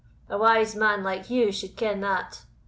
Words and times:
A 0.31 0.35
wise 0.39 0.75
man 0.75 1.03
like 1.03 1.29
you 1.29 1.51
should 1.51 1.75
ken 1.77 1.99
that. 2.01 2.41